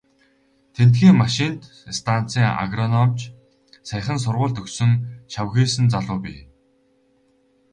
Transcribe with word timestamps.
Тэндхийн 0.75 1.15
машинт 1.23 1.61
станцын 1.97 2.45
агрономич, 2.63 3.19
саяхан 3.87 4.17
сургууль 4.23 4.55
төгссөн 4.57 4.91
шавхийсэн 5.33 5.85
залуу 5.93 6.19
бий. 6.25 6.39